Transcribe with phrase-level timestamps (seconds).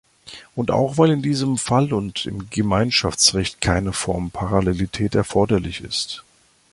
[0.55, 6.23] Und auch, weil in diesem Fall und im Gemeinschaftsrecht keine Formparallelität erforderlich ist.